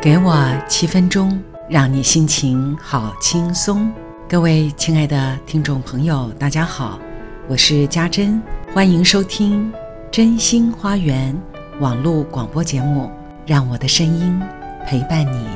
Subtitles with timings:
[0.00, 0.32] 给我
[0.68, 3.92] 七分钟，让你心情好轻松。
[4.28, 7.00] 各位亲爱的听众朋友，大家好，
[7.48, 8.40] 我是家珍，
[8.72, 9.72] 欢迎收听
[10.08, 11.36] 《真心花园》
[11.80, 13.10] 网络广播节目，
[13.44, 14.40] 让我的声音
[14.86, 15.48] 陪伴你。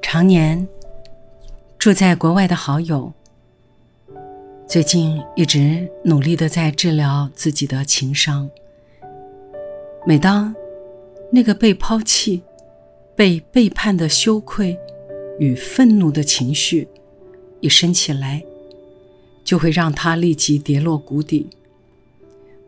[0.00, 0.65] 常年。
[1.86, 3.12] 住在国外的好友，
[4.66, 8.50] 最近一直努力的在治疗自己的情伤。
[10.04, 10.52] 每当
[11.30, 12.42] 那个被抛弃、
[13.14, 14.76] 被背叛的羞愧
[15.38, 16.88] 与愤怒的情绪
[17.60, 18.44] 一升起来，
[19.44, 21.48] 就会让他立即跌落谷底。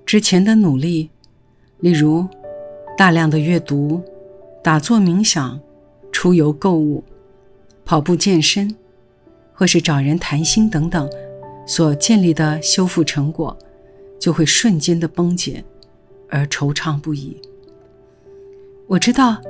[0.06, 1.10] 之前的努力，
[1.80, 2.24] 例如
[2.96, 4.00] 大量的阅读、
[4.62, 5.60] 打坐冥想、
[6.12, 7.02] 出游购物、
[7.84, 8.76] 跑步健身。
[9.58, 11.10] 或是找人谈心等等，
[11.66, 13.58] 所建立的修复成果，
[14.16, 15.64] 就会瞬间的崩解，
[16.28, 17.36] 而惆怅不已。
[18.86, 19.42] 我知道，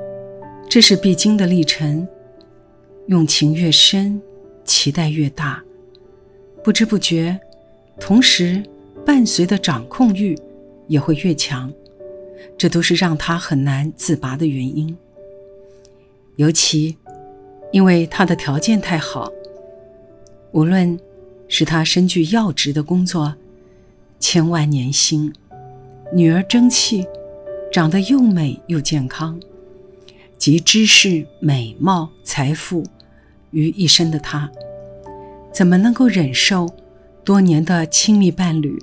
[0.67, 2.07] 这是必经的历程。
[3.05, 4.19] 用情越深，
[4.65, 5.63] 期待越大，
[6.63, 7.39] 不知不觉，
[7.99, 8.63] 同时
[9.05, 10.35] 伴随的掌控欲
[10.87, 11.71] 也会越强，
[12.57, 14.97] 这都是让他很难自拔的原因。
[16.37, 16.97] 尤其，
[17.71, 19.31] 因为他的条件太好。
[20.51, 20.99] 无论
[21.47, 23.35] 是他身具要职的工作，
[24.19, 25.33] 千万年薪，
[26.13, 27.05] 女儿争气，
[27.71, 29.39] 长得又美又健康，
[30.37, 32.83] 集知识、美貌、财富
[33.51, 34.49] 于一身的他，
[35.53, 36.67] 怎么能够忍受
[37.23, 38.77] 多年的亲密伴侣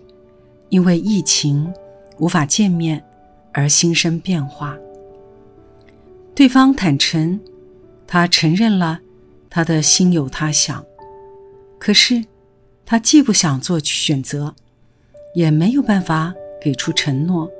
[0.68, 1.72] 因为疫情
[2.18, 3.04] 无法见面
[3.52, 4.76] 而心生变化？
[6.34, 7.40] 对方坦诚，
[8.06, 9.00] 他承认了
[9.50, 10.84] 他的心有他想。
[11.78, 12.24] 可是，
[12.84, 14.54] 他既不想做选择，
[15.34, 17.50] 也没有办法给出承诺。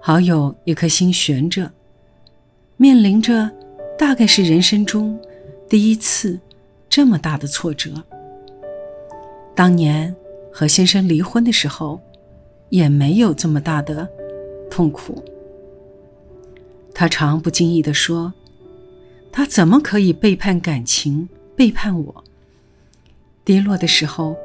[0.00, 1.70] 好友一颗心悬着，
[2.76, 3.50] 面临着
[3.98, 5.20] 大概是人生中
[5.68, 6.38] 第一次
[6.88, 7.90] 这么大的挫折。
[9.54, 10.14] 当年
[10.52, 12.00] 和先生离婚的时候，
[12.70, 14.08] 也没有这么大的
[14.70, 15.22] 痛苦。
[16.94, 18.32] 他常不经意地说
[19.30, 22.24] ：“他怎么可以背叛感情，背叛我？”
[23.44, 24.36] 跌落的时候，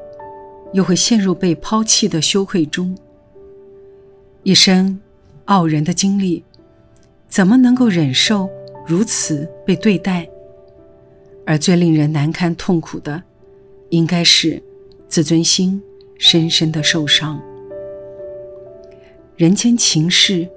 [0.74, 2.98] 又会陷入被抛弃的羞愧中。
[4.44, 5.00] 一生
[5.46, 6.44] 傲人的经历，
[7.28, 8.50] 怎么能够忍受
[8.86, 10.28] 如此被对待？
[11.46, 13.24] 而最令人难堪痛苦的，
[13.90, 14.62] 应该是
[15.08, 15.82] 自尊心
[16.18, 17.42] 深深的受伤。
[19.36, 20.50] 人间情事，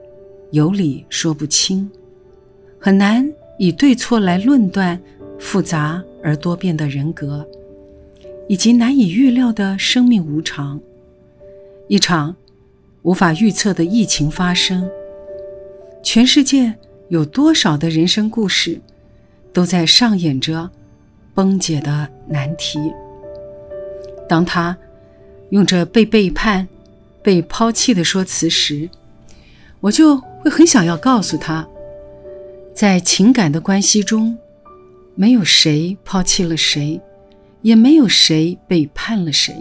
[0.51, 1.91] 有理说不清，
[2.79, 5.01] 很难以对错来论断
[5.39, 7.47] 复杂而多变的人格。
[8.51, 10.81] 以及难以预料的生命无常，
[11.87, 12.35] 一场
[13.03, 14.91] 无法预测的疫情发生。
[16.03, 16.75] 全世界
[17.11, 18.81] 有多少的人生故事，
[19.53, 20.69] 都在上演着
[21.33, 22.81] 崩解的难题。
[24.29, 24.77] 当他
[25.51, 26.67] 用着被背叛、
[27.23, 28.91] 被抛弃的说辞时，
[29.79, 31.69] 我就会很想要告诉他，
[32.75, 34.37] 在情感的关系中，
[35.15, 37.01] 没有谁抛弃了谁。
[37.63, 39.55] 也没有谁背叛了谁，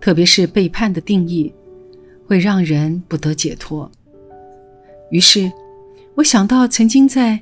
[0.00, 1.52] 特别是背叛的定义，
[2.26, 3.90] 会让人不得解脱。
[5.10, 5.50] 于是，
[6.16, 7.32] 我想到曾经在《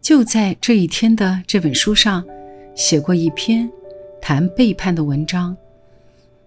[0.00, 2.24] 就在这一天》的这本书上
[2.74, 3.70] 写过一篇
[4.20, 5.56] 谈背叛的文章，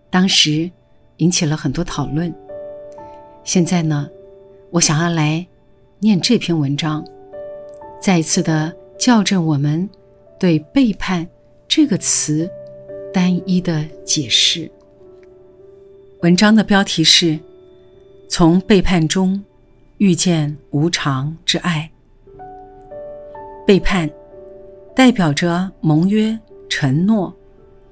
[0.09, 0.69] 当时
[1.17, 2.33] 引起了很多讨论。
[3.43, 4.09] 现在呢，
[4.71, 5.45] 我想要来
[5.99, 7.05] 念这篇文章，
[8.01, 9.87] 再一次的校正我们
[10.39, 11.27] 对背叛。
[11.69, 12.49] 这个词
[13.13, 14.69] 单一的解释。
[16.23, 17.25] 文章的标题是
[18.27, 19.43] 《从背叛中
[19.99, 21.91] 遇见无常之爱》。
[23.67, 24.09] 背叛
[24.95, 26.37] 代表着盟约、
[26.67, 27.31] 承诺、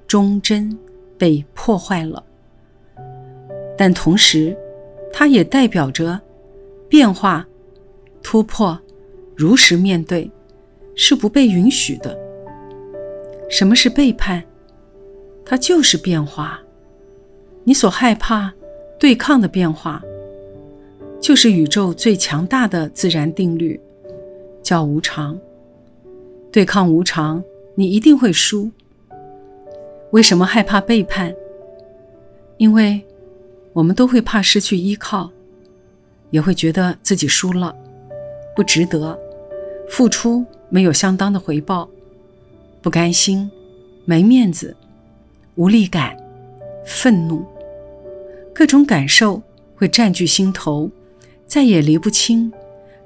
[0.08, 0.76] 忠贞
[1.16, 2.26] 被破坏了，
[3.78, 4.58] 但同时，
[5.14, 6.20] 它也代表着
[6.90, 7.48] 变化、
[8.24, 8.82] 突破、
[9.36, 10.32] 如实面对
[10.96, 12.27] 是不被允许的。
[13.50, 14.44] 什么是背叛？
[15.46, 16.62] 它就是变化。
[17.64, 18.54] 你所害怕、
[19.00, 20.04] 对抗的变化，
[21.22, 23.80] 就是宇宙最强大的自然定律，
[24.62, 25.40] 叫无常。
[26.52, 27.44] 对抗无常，
[27.76, 28.72] 你一定会输。
[30.12, 31.34] 为什么害怕背叛？
[32.58, 33.02] 因为
[33.74, 35.30] 我们都会怕失去依靠，
[36.32, 37.76] 也会觉得自己输了，
[38.56, 39.18] 不值得，
[39.90, 41.90] 付出没有相当的回报。
[42.88, 43.52] 不甘心，
[44.06, 44.74] 没面子、
[45.56, 46.16] 无力感、
[46.86, 47.46] 愤怒，
[48.56, 49.44] 各种感受
[49.76, 50.90] 会占据心头，
[51.46, 52.50] 再也离不清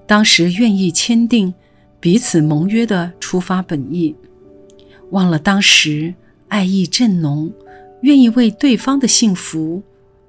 [0.06, 1.52] 当时愿意签订
[2.00, 4.16] 彼此盟约的出发本意，
[5.10, 6.14] 忘了当时
[6.50, 7.52] 爱意正浓，
[8.02, 9.82] 愿意为对方的幸福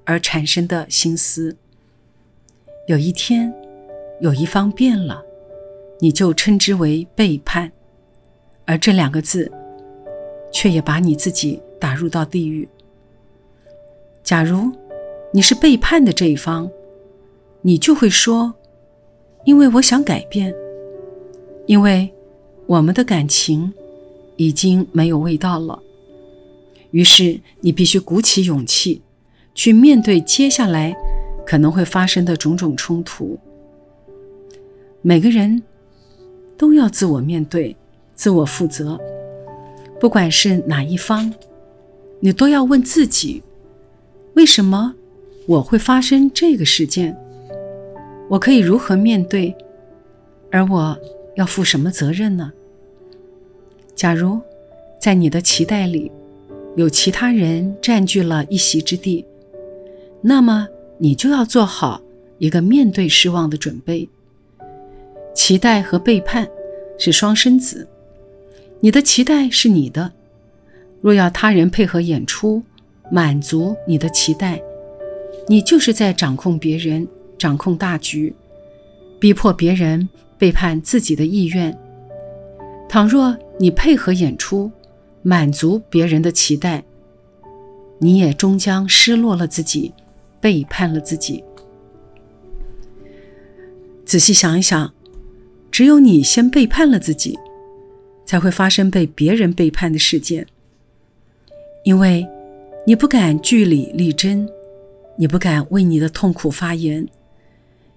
[0.03, 1.55] 而产生的心思。
[2.87, 3.53] 有一天，
[4.19, 5.23] 有一方变了，
[5.99, 7.71] 你就称之为背叛，
[8.65, 9.51] 而这两个字，
[10.51, 12.67] 却也把你自己打入到地狱。
[14.23, 14.71] 假如
[15.31, 16.69] 你是背叛的这一方，
[17.61, 18.53] 你就会说
[19.45, 20.53] ：“因为我想改变，
[21.65, 22.13] 因为
[22.65, 23.73] 我们的感情
[24.37, 25.81] 已经没有味道了。”
[26.91, 29.01] 于是你必须鼓起勇气，
[29.53, 30.95] 去面对接下来。
[31.45, 33.37] 可能会发生的种种冲突，
[35.01, 35.61] 每个人
[36.57, 37.75] 都要自我面对、
[38.23, 38.97] 自我负责。
[39.99, 41.33] 不管是哪一方，
[42.21, 43.43] 你都要问自己：
[44.35, 44.95] 为什么
[45.45, 47.17] 我会发生这个事件？
[48.29, 49.53] 我可以如何面对？
[50.49, 50.97] 而我
[51.35, 52.53] 要负什么责任呢？
[53.93, 54.39] 假如
[55.01, 56.09] 在你的期待里
[56.77, 59.25] 有其他人占据了一席之地，
[60.21, 60.69] 那么。
[60.99, 62.01] 你就要做好
[62.37, 64.07] 一个面对失望的准备。
[65.35, 66.47] 期待和背叛
[66.97, 67.85] 是双生子，
[68.83, 70.11] 你的期待是你的，
[70.99, 72.61] 若要他人配合演出，
[73.09, 74.61] 满足你的期待，
[75.47, 77.07] 你就是在掌控别人，
[77.37, 78.35] 掌控大局，
[79.21, 81.73] 逼迫别人背叛自己的意愿。
[82.89, 84.69] 倘若你配合演出，
[85.21, 86.83] 满足别人的期待，
[87.99, 89.93] 你也终将失落了自己。
[90.41, 91.41] 背叛了自己。
[94.03, 94.93] 仔细想一想，
[95.71, 97.39] 只有你先背叛了自己，
[98.25, 100.45] 才会发生被别人背叛的事件。
[101.83, 102.27] 因为
[102.87, 104.47] 你不敢据理力争，
[105.17, 107.07] 你不敢为你的痛苦发言，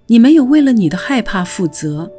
[0.06, 2.10] 你没有为了你的害怕负责，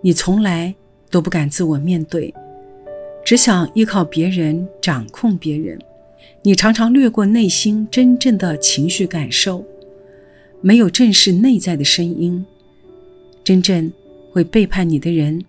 [0.00, 0.74] 你从来
[1.10, 2.32] 都不敢自我面对，
[3.24, 5.78] 只想依靠别人掌控别人。
[6.42, 9.64] 你常常略过内心真正的情绪感受，
[10.60, 12.44] 没有正视内在的声音。
[13.44, 13.92] 真正
[14.32, 15.44] 会背叛你的人，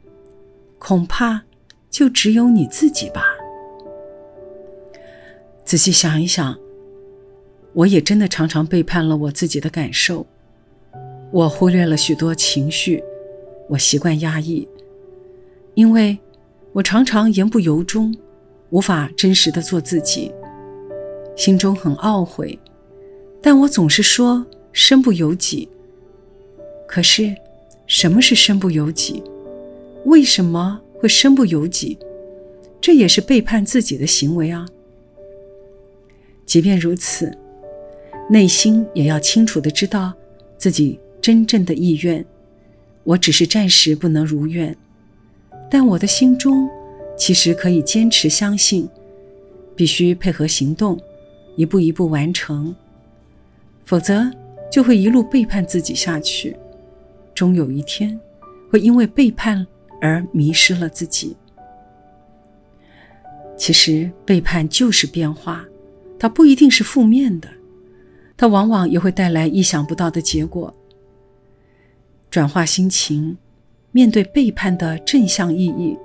[0.78, 1.44] 恐怕
[1.90, 3.24] 就只有你自己吧。
[5.64, 6.58] 仔细想一想，
[7.74, 10.26] 我也真的常常背叛了我自己的感受。
[11.32, 13.04] 我忽略了许多情绪，
[13.68, 14.68] 我习惯压抑，
[15.74, 16.18] 因为
[16.72, 18.16] 我常常言不由衷，
[18.70, 20.34] 无法真实的做自己。
[21.36, 22.58] 心中很懊悔，
[23.42, 25.68] 但我总是说身不由己。
[26.88, 27.36] 可是，
[27.86, 29.22] 什么是身不由己？
[30.06, 31.98] 为什么会身不由己？
[32.80, 34.66] 这也是背叛自己的行为啊！
[36.46, 37.36] 即便如此，
[38.30, 40.14] 内心也要清楚的知道
[40.58, 42.26] 自己真正的意愿。
[43.04, 44.76] 我只是暂时不能如愿，
[45.70, 46.70] 但我的心中
[47.18, 48.88] 其实可以坚持相信，
[49.76, 51.00] 必须配合行动。
[51.56, 52.76] 一步一步完成，
[53.84, 54.30] 否则
[54.72, 56.56] 就会一路背叛自己下去，
[57.34, 58.20] 终有一天
[58.70, 59.66] 会因为背叛
[60.02, 61.36] 而迷失了自己。
[63.58, 65.66] 其实背叛就是变化，
[66.20, 67.50] 它不一定是负面的，
[68.38, 70.74] 它往往也会带来意想不到的结果。
[72.30, 73.38] 转化心情，
[73.92, 75.98] 面对背叛的正向意义，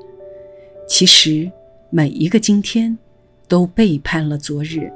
[0.88, 1.50] 其实
[1.90, 2.96] 每一个今天
[3.48, 4.90] 都背叛了昨日。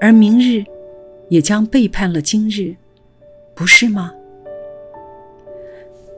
[0.00, 0.64] 而明日，
[1.28, 2.76] 也将背叛了今日，
[3.54, 4.12] 不是吗？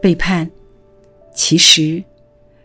[0.03, 0.51] 背叛，
[1.35, 2.03] 其实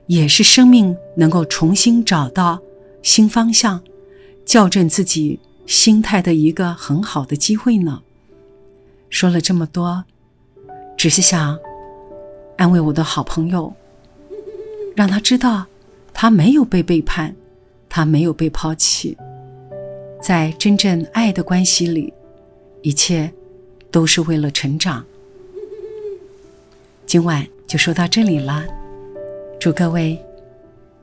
[0.06, 2.62] 也是生命能够重新找到
[3.02, 3.82] 新方向、
[4.46, 8.02] 校正自己心态的一个很好的机会呢。
[9.10, 10.04] 说了这么多，
[10.96, 11.58] 只是想
[12.58, 13.74] 安慰我的好朋友，
[14.96, 15.66] 让他知道
[16.14, 17.36] 他没有被背叛，
[17.90, 19.18] 他没有被抛弃。
[20.22, 22.14] 在真正爱的关系里，
[22.82, 23.32] 一切
[23.90, 25.06] 都是为了成长。
[27.06, 28.66] 今晚就说到这里了，
[29.60, 30.20] 祝各位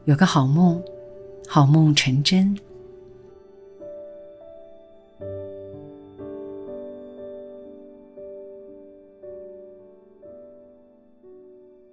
[0.05, 0.83] 有个好梦，
[1.47, 2.59] 好梦成真。